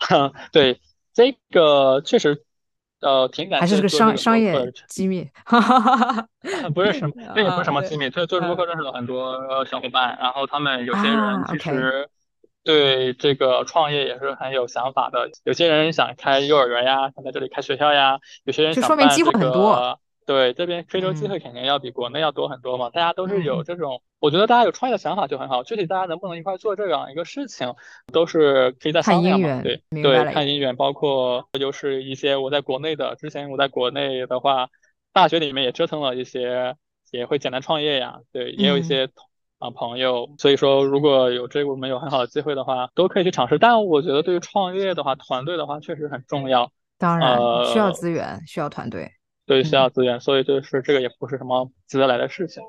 [0.52, 0.78] 对，
[1.14, 2.44] 这个确实，
[3.00, 5.28] 呃，挺感还是个商商业机密，
[6.74, 8.08] 不是什么，这也不是什么机密。
[8.10, 12.08] 做做播客认识了很多小伙伴，然后他们有些人其实
[12.64, 15.30] 对这个创业也是很有想法的。
[15.44, 19.98] 有些人想开幼儿园呀，想在这里开学校呀，有些人想办这个。
[20.26, 22.90] 对，这边非洲机会肯定要比国内要多很多嘛。
[22.90, 25.62] 大家都是有这种，我觉得大家有创业的想法就很好。
[25.62, 27.72] 具体大家能不能一块做这样一个事情，
[28.12, 29.62] 都是可以在商量嘛。
[29.62, 34.68] 对对，看姻缘，包括就是一些我在国内的，之前我在国内的话，
[35.12, 36.74] 大学里面也折腾了一些，
[37.12, 38.18] 也会简单创业呀。
[38.32, 39.08] 对，也有一些
[39.60, 43.60] 啊朋友，所以说如果有这个我们有很好的机会的话，都可以去尝试。
[43.60, 46.72] 但我觉得对于创业的话，团队的话确实很重要。
[46.98, 49.12] 当然，需要资源，需要团队。
[49.46, 52.62] 对，需要资源，所以就是这个也不是什么急得来的事情。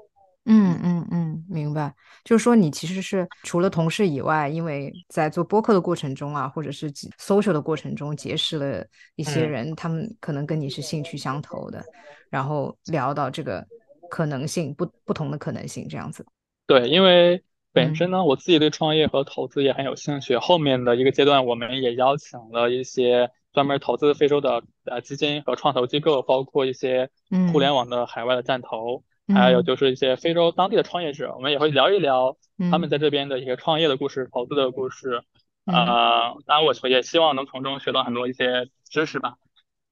[0.45, 1.93] 嗯嗯嗯，明白。
[2.23, 8.85] 就是说，你其实是除了同事以外，因为在做播客的过程中啊，或者是 social 的过程中，结识了
[9.15, 11.83] 一些人，他们可能跟你是兴趣相投的，
[12.29, 13.65] 然后聊到这个
[14.09, 16.25] 可能性，不不同的可能性这样子。
[16.67, 20.37] 对，因为本身呢，我自己对创业和投资也很有兴趣。
[20.37, 23.31] 后面的一个阶段，我们也邀请了一些。
[23.57, 27.09] 专门投资非洲的呃基金和创投机构，包括一些
[27.51, 32.37] 互联网的海外的战投，还有就是一些非洲当地的创业者，我们也会聊一聊
[32.69, 35.23] 他们在这边的一些创业的故事、投资的故事。
[35.65, 39.37] 啊，当然我也希望能从中学到很多一些知识吧。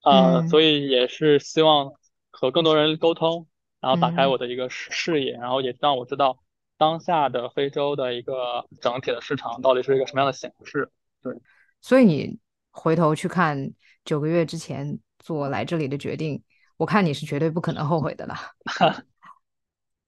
[0.04, 1.93] 呃，所以也是希望
[2.30, 3.47] 和更多人沟通，
[3.82, 6.38] 然后打开我的一个视视野，然后也让我知道
[6.78, 10.91] 当下的非洲的一个整体的市场到底是一个什么样的形式。
[11.23, 11.34] 对，
[11.82, 12.38] 所以你。
[12.76, 13.72] 回头去看
[14.04, 16.44] 九个月之前做来这里的决定，
[16.78, 18.36] 我看你是绝对不可能后悔的了。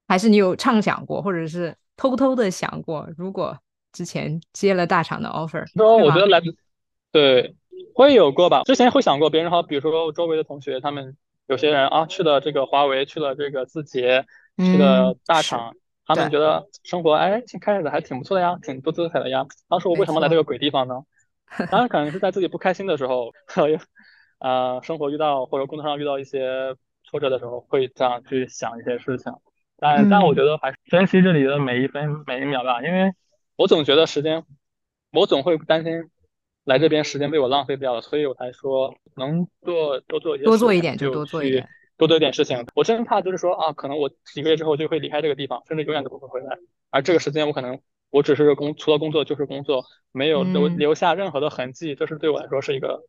[0.07, 3.57] 还是你有畅想过，或者是偷偷的想过，如果
[3.91, 6.41] 之前接了大厂的 offer，说我觉得来，
[7.11, 7.55] 对，
[7.93, 8.63] 会有过吧。
[8.63, 14.25] 之前会想过，别人好，比如说周围的同学，他们有些人啊去了这个华为，去了这个字节，
[14.57, 15.73] 去了大厂，
[16.05, 19.45] 他们觉得生活哎，挺开始的还挺不错的呀，挺多姿彩的呀。
[19.67, 21.01] 当时我为什么来这个鬼地方呢？
[21.71, 23.31] 当然，可能是在自己不开心的时候，
[24.39, 29.33] 呃，生活遇到或者工作上遇到一些挫折的时候，会这样去想一些事情。
[29.77, 33.13] 但但我觉得还是珍惜这里的每一分每一秒吧，因为
[33.55, 34.43] 我总觉得时间，
[35.11, 36.09] 我总会担心
[36.65, 42.65] 来这边时间被我浪费掉了，所以我才说能做多做一些，多做一点就多做一点，多做一点事情。
[42.75, 46.57] 我真怕就是说啊，可能我几个月之后就会离开这个地方，甚至永远都不会回来，
[46.89, 47.79] 而这个时间我可能。
[48.09, 53.03] 我只是工，除了工作就是工作，没有留留下任何的痕迹，这是对我来说是一个，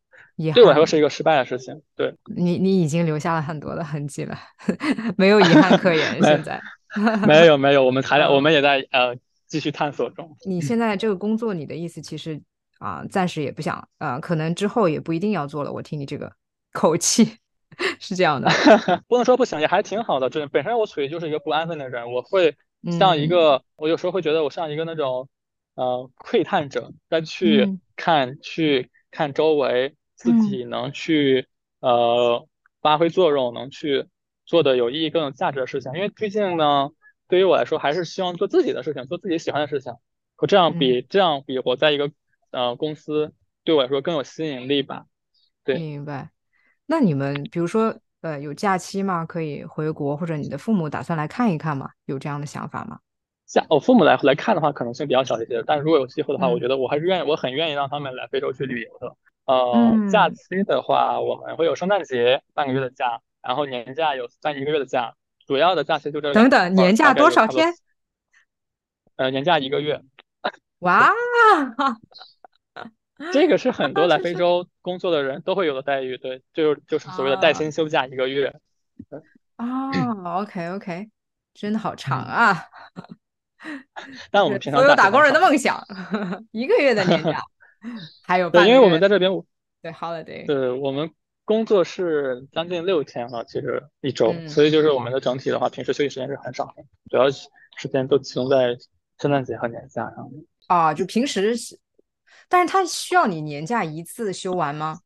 [0.55, 1.81] 对我来说是一个失败的事情。
[1.95, 4.37] 对你，你已经留下了很多的痕迹了，
[5.17, 6.21] 没有遗憾可言。
[6.23, 6.61] 现在
[7.27, 10.37] 没有没有，我们 还在我们也在呃继续探索中。
[10.47, 12.41] 你现在这个工作，你的意思其实
[12.81, 15.73] 啊，暂时也不想啊，可能之后也不一定要做了。
[15.73, 16.33] 我听你这个
[16.73, 17.37] 口气
[18.01, 18.51] 是这样的，
[19.07, 20.29] 不能说不想，也还挺好的。
[20.29, 22.57] 这本身我处于就是一个不安分的人，我会。
[22.85, 25.29] 像一个，我有时候会觉得我像一个那种，
[25.75, 31.47] 呃，窥探者，再去看，去看周围，自己能去，
[31.81, 32.47] 呃，
[32.81, 34.07] 发挥作用，能去
[34.47, 35.93] 做的有意义、更有价值的事情。
[35.95, 36.91] 因为毕竟呢，
[37.29, 39.93] 对于我来说，还是希望做自己的事情，做自己喜欢的事情。
[40.37, 42.11] 我这样比这样比我在一个
[42.53, 43.33] 呃公司，
[43.65, 45.07] 对我来说更有吸引力吧？
[45.65, 46.31] 对，明白。
[46.87, 47.99] 那你们比如说。
[48.21, 49.25] 呃，有假期吗？
[49.25, 51.91] 可以回国，或者你的父母打算来看一看吗？
[52.07, 52.99] 有这样的想法吗？
[53.47, 55.63] 像我父母来来看的话，可能性比较小一些。
[55.67, 59.17] 但是如果有机会的话，我觉得我还是愿意，我很愿意让他们来非洲去旅游的。
[59.47, 65.15] 呃，假期的话，我们会有圣诞节半个月的假，然后年假有三一个月的假。
[65.47, 66.35] 主要的假期就这。
[66.35, 67.73] 等等，年假多少天？
[69.17, 70.03] 呃，年假一个月。
[70.81, 71.11] 哇！
[73.33, 78.51] 这个是很多来非洲工作的人都会有的待遇，对，就是就是所谓的带薪休假一个月。
[79.57, 79.91] 啊
[80.41, 81.11] ，OK OK，
[81.53, 82.57] 真的好长啊！
[84.33, 85.79] 但我们平常所有打工人的梦想，
[86.53, 87.43] 一个月的年假，
[88.25, 89.31] 还有对，因为我们在这边
[89.83, 91.11] 对 holiday，对我们
[91.45, 98.75] 工作是将近六天了，其实一周，所以就是我们的整体的话，平时休息时间是很少的，主要时间都集中在
[99.19, 100.43] 圣诞节和年假上面。
[100.69, 101.55] 啊，就平时。
[102.49, 105.01] 但是它需要你年假一次休完吗？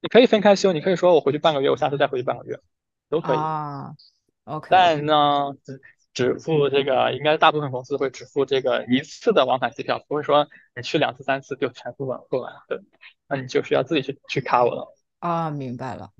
[0.00, 2.60] 你可以分开休，你可以说我回去半个月，我下次再回去半个月，
[3.08, 3.92] 都可以啊。
[4.44, 4.68] OK。
[4.70, 5.80] 但呢，只
[6.12, 12.52] 只付这个，应该大部分公司会只付这个一次的往返机票，不会说你去两次三次就全付完付完。
[12.68, 12.78] 对，
[13.28, 14.94] 那你就需要自己去去卡我了。
[15.18, 16.10] 啊，明白了。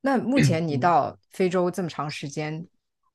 [0.00, 2.66] 那目前你到非洲这么长时间，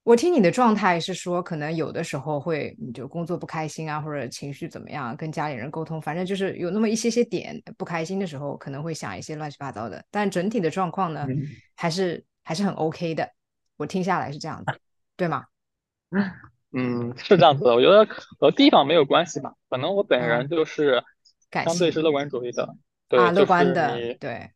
[0.10, 10.04] 我听你的状态是说，可能有的时候会你就工作不开心啊，或者情绪怎么样，跟家里人沟通，反正就是有那么一些些点不开心的时候，可能会想一些乱七八糟的。
[10.10, 11.28] 但整体的状况呢，
[11.76, 13.30] 还是还是很 OK 的。
[13.78, 14.76] 我听下来是这样的，
[15.16, 15.46] 对吗？
[16.74, 17.70] 嗯，是这样子的。
[17.78, 18.04] 我觉得
[18.40, 21.04] 和地方没有关系吧，可能我本人就是
[21.52, 22.68] 相对是乐观主义的，
[23.08, 24.50] 对，乐观的，对。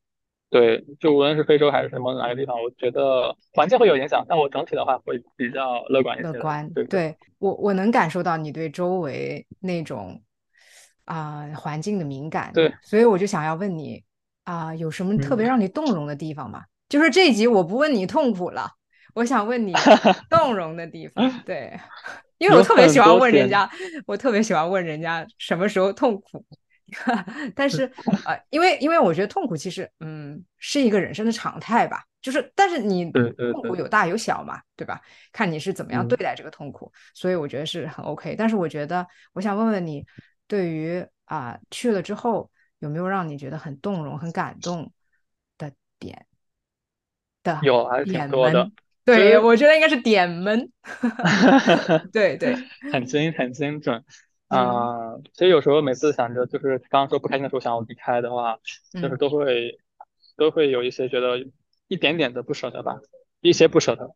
[0.54, 6.28] 对，就无论是非洲还是什么哪个地方，我觉得环境会有影响，但我整体的话会比较乐观一些。
[6.28, 10.22] 乐观，对，对我我能感受到你对周围那种
[11.06, 12.52] 啊环境的敏感。
[12.54, 14.04] 对，所以我就想要问你
[14.44, 16.62] 啊，有什么特别让你动容的地方吗？
[16.88, 18.70] 就是这一集我不问你痛苦了，
[19.16, 19.74] 我想问你
[20.30, 21.28] 动容的地方。
[21.44, 21.76] 对，
[22.38, 23.68] 因为我特别喜欢问人家，
[24.06, 26.46] 我特别喜欢问人家什么时候痛苦。
[27.56, 27.92] 但是
[28.26, 35.02] 呃，因为因为我觉得痛苦其实嗯是一个人生的常态吧，就是但是你痛苦有大有小嘛，对吧？
[35.32, 38.36] 看你是怎么样对待这个痛苦，所以我觉得是很 OK。
[38.36, 40.06] 但是我觉得我想问问你，
[40.48, 44.92] 对于啊去了之后有没有让你觉得很动容、很感动
[45.58, 46.26] 的点
[47.44, 47.60] 的？
[47.64, 48.70] 有还是挺多的。
[49.06, 50.72] 对，我觉得应该是点们。
[52.14, 52.56] 对对，
[52.92, 54.02] 很精很精准。
[54.54, 58.60] 啊，其实有时候每次想着，就是刚刚说不开心的时候想要离开的话，
[59.02, 59.80] 就是都会
[60.38, 61.46] 都会有一些觉得
[61.88, 63.00] 一点点的不舍得吧，
[63.42, 64.10] 一些不舍得。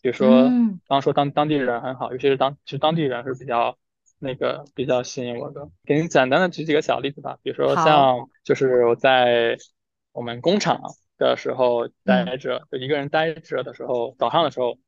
[0.00, 3.76] 比如说刚刚说当当地人很好，尤其是当其实当地人是比较
[4.20, 5.68] 那个比较吸引我的。
[5.84, 9.56] 给你简单的举几个小例子吧，比如说像就是我在
[10.12, 10.80] 我们工厂
[11.18, 14.78] 的时候待着，就一个人待着的时候，早上的时候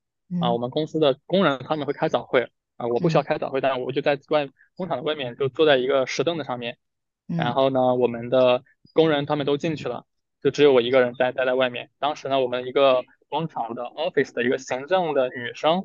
[0.41, 2.51] 啊，我们公司的工人他们会开早会。
[2.81, 6.79] 啊，我不需要开早会，但我就在外工厂的外面，就坐在一个石凳子上面。
[7.27, 8.63] 然后呢，我们的
[8.95, 10.07] 工人他们都进去了，
[10.43, 11.91] 就只有我一个人待待在外面。
[11.99, 15.83] 当时呢，我们一个工厂的 office 的一个行政的女生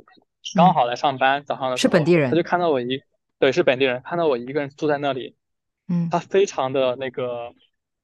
[0.55, 3.03] 刚好来上班，早上的是本地人，她就看到我一
[3.37, 5.35] 对是本地人，看到我一个人坐在那里，
[5.89, 7.51] 嗯，她非常的那个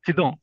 [0.03, 0.37] 激动，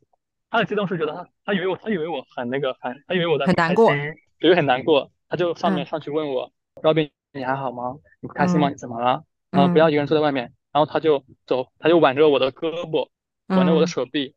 [0.51, 3.93] 她的激动是觉得她她以为我她以为我很那个很她以为我在很难过，
[4.41, 6.51] 以为很难过，她就上面上去问我
[6.83, 7.11] ，Robin。
[7.33, 7.97] 你还好吗？
[8.21, 8.69] 你不开心吗？
[8.69, 9.23] 你怎么了？
[9.53, 10.53] 嗯，不要一个人坐在外面。
[10.71, 13.09] 然后他就走，他就挽着我的胳膊，
[13.47, 14.35] 挽着我的手臂，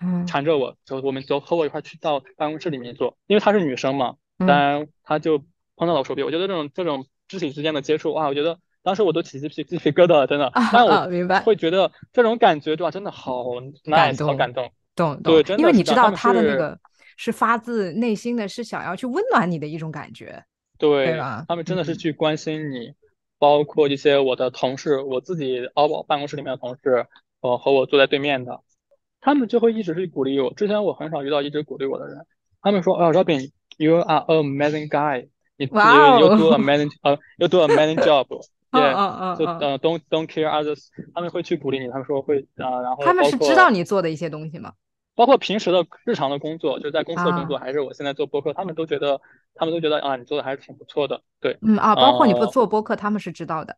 [0.00, 3.16] 嗯，缠着我走，我们走，和我一块去到办公室里面坐。
[3.26, 5.38] 因为她是女生嘛，当然她就
[5.76, 6.22] 碰到了我手臂。
[6.22, 10.50] 我觉得这种这种肢体之间的接触，哇，我觉得当时我都起鸡皮鸡皮疙瘩了，真的。
[10.72, 12.90] 但我明白，会觉得这种感觉对吧？
[12.90, 13.44] 真的好
[13.84, 16.76] nice，好感动，懂对，因为你知道他的那个
[17.18, 20.42] 是发自内心的是想要去温暖你的一种感觉。
[20.78, 22.92] 对，他们真的是去关心你，
[23.38, 27.06] 包括一些我的同事，我自己淘宝办公室里面的同事，
[27.40, 28.60] 呃，和我坐在对面的，
[29.20, 30.52] 他们就会一直去鼓励我。
[30.54, 32.26] 之前我很少遇到一直鼓励我的人，
[32.60, 44.72] 他们说，哦，Robin，you are amazing guy，你你 you do amazing， 呃，you do amazing job，yeah， 就呃，don't don't care others，他们会去鼓励你，他们说会啊，然后他们是知道你做的一些东西吗？
[45.16, 49.20] 包括平时的日常的工作，就在公司的工作，还是我现在做播客，他们都觉得，
[49.54, 51.22] 他们都觉得啊，你做的还是挺不错的。
[51.40, 53.76] 对，嗯啊，包括你不做播客，他们是知道的。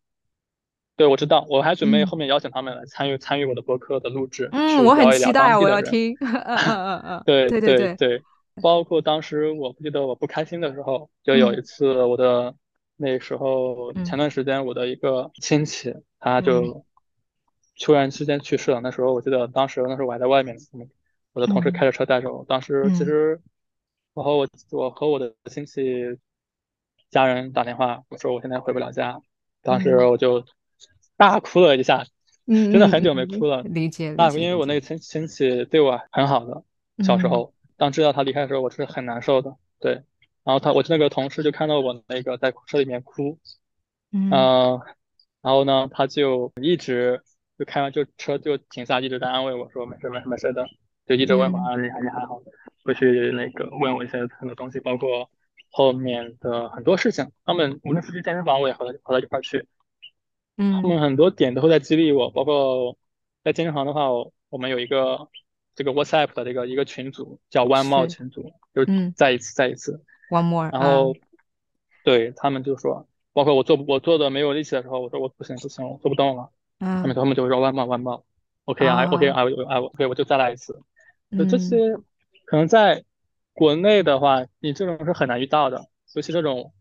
[0.97, 4.49] 对，我知道，我还准备后面邀请他们来参与参与我的播客的录制。
[4.53, 6.17] 嗯，我很期待，我要听。
[6.21, 8.23] 嗯嗯 嗯，对对对对。
[8.61, 12.53] 包括当时我不记得我不开心的时候，就有一次我的
[12.97, 16.85] 那时候前段时间我的一个亲戚他就
[17.81, 18.81] 突然之间去世了。
[18.81, 20.57] 那时候我记得当时那时候我还在外面。
[21.39, 23.41] 我的同事开着车带着我，当时其实
[24.13, 26.19] 我和我我和我的亲戚
[27.11, 29.21] 家人打电话，我说我现在回不了家，
[29.63, 30.45] 当时我就
[31.17, 32.05] 大哭了一下，
[32.45, 33.63] 真的很久没哭了。
[33.63, 36.65] 理解，那因为我那个亲亲戚对我很好的，
[37.05, 39.55] 小时候当知道他离开的时候，我是很难受的。
[39.79, 39.93] 对，
[40.43, 43.39] 然后他我那个同事就看到我那个在车里面哭，
[44.11, 44.29] 嗯，
[45.41, 47.23] 然后呢，他就一直
[47.57, 50.67] 就开完就车就停下，一直在安慰我说没事没事没事的。
[51.09, 52.41] 就一直问我啊，你还你还好？
[52.85, 55.29] 会去那个问我一些很多东西，包括
[55.71, 57.31] 后面的很多事情。
[57.45, 59.67] 他们无论是去健身房，我也和他和他一块去。
[60.57, 62.97] 嗯，他们很多点都会在激励我，包括
[63.45, 64.09] 在健身房的话，
[64.49, 65.29] 我们有一个
[65.75, 70.71] 这个 WhatsApp 的这个一个群组，叫 One More 群组，就是再一次再一次 One More。
[70.71, 71.15] 然后
[72.05, 76.51] 对他们就说，包括我做我做的没有力气的时候，我说我不行不行，我做不动了。
[76.81, 79.45] 嗯，他们他们就会说 One More One More，OK 啊 OK 啊
[79.81, 80.81] OK 我就再来一次。
[81.37, 81.77] 就这些，
[82.47, 83.05] 可能在
[83.53, 86.73] 国内的话，你这种是很难遇到的，尤其这种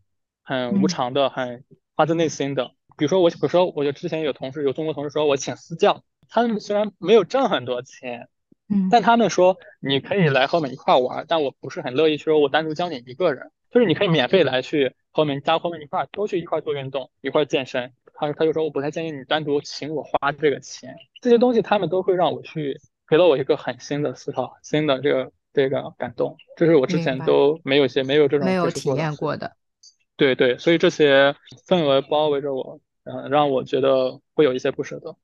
[0.42, 1.64] 很无偿的、很
[1.96, 2.72] 发自内心的。
[2.96, 8.28] 比如说我，比如说我就之前有同事，有中国同事说我请私教，他们虽然没有挣很多钱，
[8.68, 17.92] 嗯，但他们说你可以来和我们一块玩，但我不是很乐意说我单独教你一个人，就是你可以免费来去和我们加后面一块都去一块做运动，一块健身。
[18.14, 29.56] 他他就说我不太建议你单独请我花这个钱，这些东西他们都会让我去给了我一个很新的思考，新的这个这个感动，这是我之前都没有些没有这种没有体验过的。
[30.16, 31.34] 对对，所以这些
[31.66, 35.16] 氛围包围着我，嗯，让我觉得会有一些不舍得。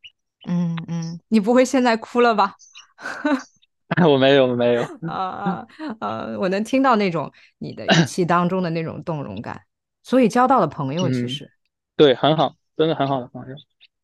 [0.49, 2.55] 嗯嗯，你不会现在哭了吧？
[4.09, 5.67] 我没有没有啊
[6.01, 6.27] 啊！
[6.39, 9.61] 我能听到那种你的语气当中的那种动容感，
[10.03, 11.51] 所以交到了朋友，其实
[11.95, 13.55] 对很好，真的很好的朋友。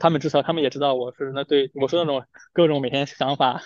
[0.01, 2.23] 他们至少他们也知道我是那对我说那种
[2.53, 3.61] 各种每天想法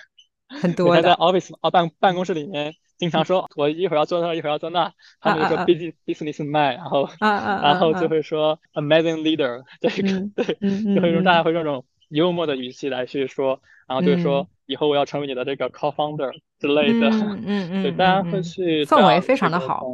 [0.49, 0.73] 很。
[0.73, 14.47] 多的，在 office 啊办办公室里面经常说，我一会儿要坐那，一会儿要坐那，他们就说 business business man，然后 然后就会说 amazing leader，这个对，就会用大家会用这种幽默的语气来去说，然后就是说。
[14.67, 17.07] 以后我要成为你的这个 co-founder 之类的，
[17.45, 19.85] 嗯嗯，对，大家会去氛围非常的好，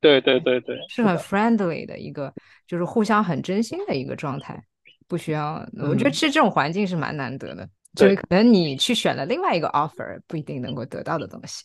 [0.00, 2.32] 对对对对，是很 friendly 的一个，
[2.66, 4.64] 就是互相很真心的一个状态，
[5.06, 11.64] 不需要，我觉得其实这种环境是蛮难得的，就是可能你去选了另外一个 offer 不一定能够得到的东西，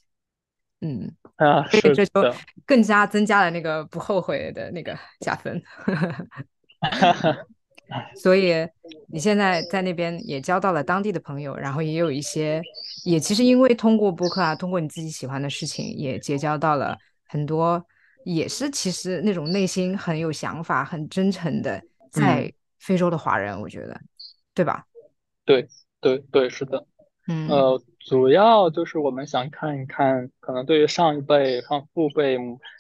[0.82, 2.34] 嗯 啊，所以这就
[2.66, 5.62] 更加增加了那个不后悔的那个加分。
[8.16, 8.54] 所以
[9.08, 12.62] 你现在在那边也交到了当地的朋友，然后也有一些，
[13.04, 16.96] 也其实因为通过播客啊，通过你自己喜欢的事情，也结交到了
[17.28, 17.84] 很多，
[18.26, 21.82] 也是其实那种内心很有想法、很真诚的
[22.12, 24.00] 在非洲的华人，我觉得，
[24.54, 24.86] 对吧？
[25.46, 25.68] 对
[26.02, 26.86] 对对，是的。
[27.28, 32.40] 嗯呃，主要就是我们想看一看，可能对于上一辈、上父辈、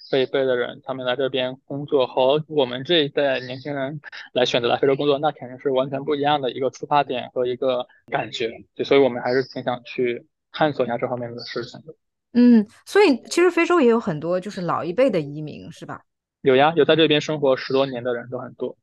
[0.09, 4.01] 这一辈的人，他们来这边工作和我们这一代年轻人
[4.33, 8.49] 来选择来非洲工作，那肯定是完全不一样的一个出发点和一个感觉。
[8.73, 11.93] 就所以我们还是挺想去探索一下这方面的事情的。
[12.33, 16.01] 嗯，所以其实非洲也有很多就是老一辈的移民，是吧？
[16.41, 18.75] 有呀，有在这边生活十多年的人都很多。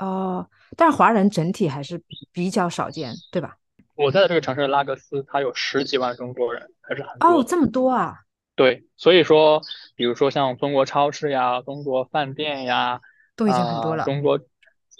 [0.00, 3.56] 哦，但是华人整体还是比比较少见，对吧？
[3.94, 7.28] 我在的这个城市拉各斯，它有十几万中国人，还是很多。
[7.28, 8.16] 哦，这么多啊！
[8.56, 9.60] 对，所以说，
[9.94, 13.00] 比如说像中国超市呀、中国饭店呀，
[13.36, 14.04] 都已经很多了。
[14.04, 14.38] 中国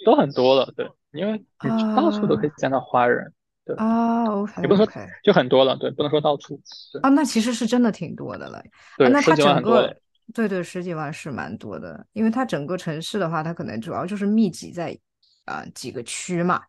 [0.05, 3.33] 都很多了，对，因为你到处都可以见到华人，
[3.65, 4.93] 对啊，OK，也不能说
[5.23, 6.59] 就很多了，对，不能说到处。
[7.01, 8.63] 啊，那其实是真的挺多的了。
[8.97, 9.95] 对，那它整个，
[10.33, 14.97] 对对，十几万是蛮多的，因为它整个城市的话，它可能主要就是密集在
[15.45, 16.61] 啊几个区嘛。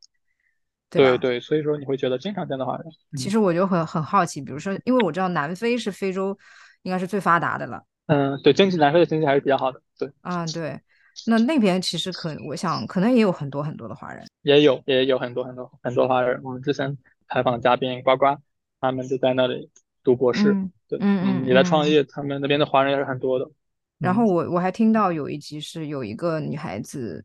[0.90, 2.84] 对对，所以说你会觉得经常见到华人。
[3.16, 6.36] 其实我就很很好奇，比如说，因为我知道南非是非洲
[6.82, 7.82] 应该是最发达的了。
[8.06, 9.80] 嗯，对，经济南非的经济还是比较好的。
[9.98, 10.78] 对，啊对，
[11.26, 14.22] 那那边其实可我想可能也有很多很多的华人。
[14.42, 16.38] 也有也有很多很多很多华人。
[16.42, 16.98] 我们之前
[17.28, 18.36] 采访嘉宾呱呱，
[18.80, 19.70] 他们就在那里
[20.04, 20.54] 读博士。
[20.98, 23.50] 对，嗯嗯，你来创业，他们那边的华人也是很多的。
[23.98, 27.24] 然后我我还听到有一集是有一个女孩子。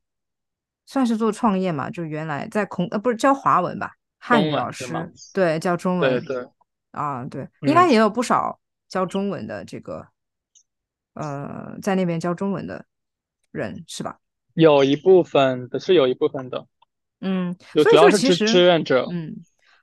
[0.90, 4.86] 算是做创业嘛，就原来在孔呃不是教华文吧，汉语老师
[5.34, 6.48] 对教中文，对对
[6.92, 8.58] 啊对，应该也有不少
[8.88, 10.08] 教中文的这个
[11.16, 12.86] 呃在那边教中文的
[13.52, 14.18] 人是吧？
[14.54, 16.66] 有一部分的是有一部分的，
[17.20, 19.36] 嗯，所以说其实志愿者，嗯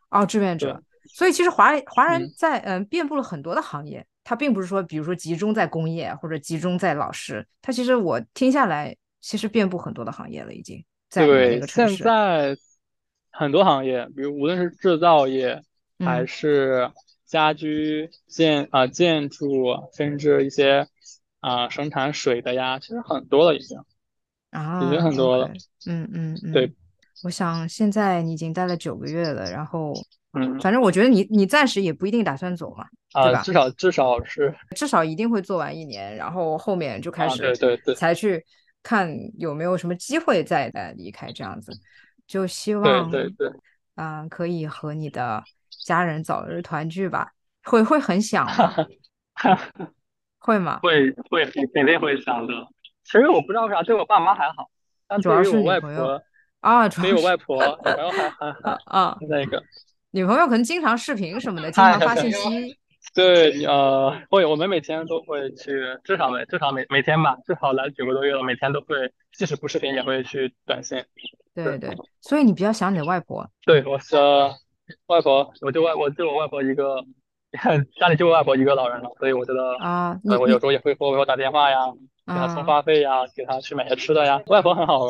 [0.09, 10.85] 哦志愿者，所以其实华华人在嗯遍布了很多的行业，他并不是说比如说集中在工业或者集中在老师，他其实我听下来其实遍布很多的行业了已经。
[11.11, 12.57] 在对，现在
[13.31, 15.63] 很多行业，比如无论是制造业，
[15.99, 16.91] 还是
[17.25, 20.89] 家居建啊建筑，甚至一些
[21.41, 23.79] 啊生产水的呀，其实很多了已经
[24.51, 25.49] 啊，已经很多了。
[25.87, 26.53] 嗯嗯嗯。
[26.53, 26.75] 对，
[27.23, 29.95] 我想现在你已经待了九个月了，然后
[30.35, 33.43] 嗯，反正我觉得你你暂时也不一定打算走嘛，对吧？
[33.43, 38.45] 至少至少是至少一定会做完一年，然后后面就开始对对对才去。
[38.87, 41.73] 看有没有什么机会再再离开这样子，
[42.27, 43.51] 就希望对对对，
[43.95, 45.43] 嗯，可以和你的
[45.87, 47.33] 家人早日团聚吧。
[47.63, 48.75] 会会很想吗？
[50.39, 50.81] 会吗？
[50.83, 52.53] 会会肯定会想的。
[53.05, 54.69] 其实我不知道为啥，对我爸妈还好，
[55.09, 56.23] 但主要是我外婆
[56.61, 59.63] 啊，对我外婆女朋友还还还啊那个
[60.15, 62.79] 女朋友可能经常视频什么的，经常发信息。
[63.17, 65.73] 对，呃，会，我们每天都会去，
[66.05, 68.95] 至少每至少每每天吧，至少来九个多月了，每天都会，
[69.37, 71.03] 即使不视频也会去短信。
[71.53, 71.91] 对对，
[72.21, 73.45] 所以你比较想你的外婆？
[73.67, 74.15] 对，我是
[75.09, 77.05] 外婆，我就外我就我外婆一个，
[77.99, 81.79] 家里就我外婆一个老人了，所以我觉得啊，我有时候也会给我外婆打电话呀，
[82.25, 84.41] 给她充话费呀，给她去买些吃的呀。
[84.47, 85.01] 外婆很好，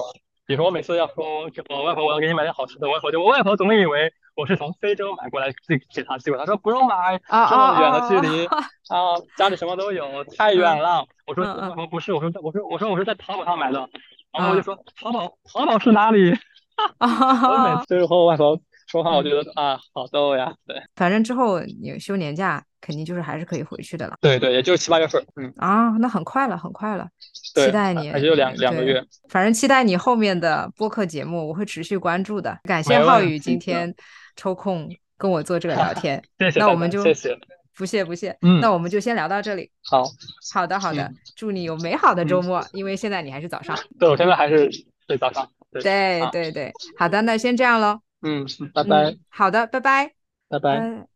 [0.47, 4.11] 比如说我每次要说我外婆我要给你买点好吃的，外婆就我外婆总以为。
[4.37, 8.47] 我是从非洲买过来寄给他，寄过来他说不用买，这么远的距离
[8.89, 11.05] 啊，家里什么都有，太远了。
[11.27, 13.89] 我说我说不是，我说我说我说我是在淘宝上买的，
[14.33, 16.37] 然后我就说淘宝淘宝是哪里？
[16.99, 20.53] 我每次和我外婆说话，我觉得啊，好逗呀。
[20.67, 24.17] 对，反正之后你休年假，肯定就是还是可以回去的了。
[24.21, 25.25] 对对，也就七八月份。
[25.37, 27.07] 嗯啊，那很快了，很快了。
[27.55, 29.01] 期待你，还就两两个月。
[29.29, 32.59] 反正期待你后面的播客节目，我会持续关注的。
[32.65, 33.95] 感谢浩宇今天
[34.37, 36.23] 抽空跟我做这个聊天。
[36.39, 36.61] 谢谢。
[36.61, 37.39] 那我们就谢谢。
[37.77, 38.37] 不谢不谢。
[38.43, 39.71] 嗯，那我们就先聊到这里。
[39.83, 40.05] 好，
[40.53, 42.65] 好的好的，祝你有美好的周末。
[42.73, 43.77] 因为现在你还是早上。
[43.99, 44.71] 对，我现在还是
[45.07, 45.51] 对早上。
[45.83, 47.99] 对对对，好的，那先这样喽。
[48.23, 49.17] 嗯，拜拜。
[49.29, 50.13] 好的，拜拜。
[50.49, 51.14] 拜拜。